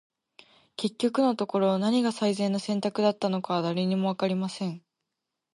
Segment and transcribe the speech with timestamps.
[0.77, 4.83] •結局のところ、何が最善の選択だったのかは、誰にも分かりません。